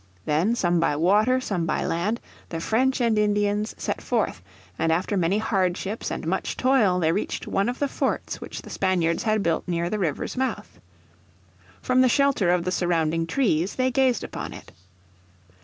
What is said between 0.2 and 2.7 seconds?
Then some by water, some by land, the